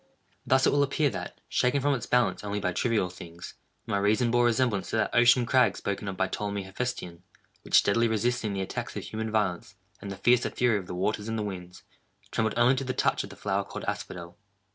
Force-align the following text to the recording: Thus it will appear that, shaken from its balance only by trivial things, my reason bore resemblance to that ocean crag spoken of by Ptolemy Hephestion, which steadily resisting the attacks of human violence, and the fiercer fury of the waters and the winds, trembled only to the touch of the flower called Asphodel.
Thus 0.47 0.65
it 0.65 0.71
will 0.71 0.81
appear 0.81 1.11
that, 1.11 1.39
shaken 1.47 1.79
from 1.79 1.93
its 1.93 2.07
balance 2.07 2.43
only 2.43 2.59
by 2.59 2.73
trivial 2.73 3.11
things, 3.11 3.53
my 3.85 3.99
reason 3.99 4.31
bore 4.31 4.45
resemblance 4.45 4.89
to 4.89 4.95
that 4.95 5.13
ocean 5.13 5.45
crag 5.45 5.77
spoken 5.77 6.07
of 6.07 6.17
by 6.17 6.25
Ptolemy 6.27 6.63
Hephestion, 6.63 7.21
which 7.61 7.75
steadily 7.77 8.07
resisting 8.07 8.53
the 8.53 8.61
attacks 8.61 8.95
of 8.97 9.03
human 9.03 9.29
violence, 9.29 9.75
and 10.01 10.09
the 10.11 10.17
fiercer 10.17 10.49
fury 10.49 10.79
of 10.79 10.87
the 10.87 10.95
waters 10.95 11.27
and 11.27 11.37
the 11.37 11.43
winds, 11.43 11.83
trembled 12.31 12.57
only 12.57 12.73
to 12.77 12.83
the 12.83 12.93
touch 12.93 13.23
of 13.23 13.29
the 13.29 13.35
flower 13.35 13.63
called 13.63 13.85
Asphodel. 13.87 14.39